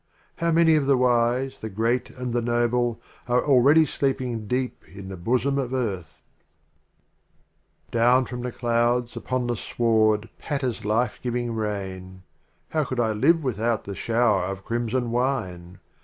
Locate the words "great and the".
1.69-2.41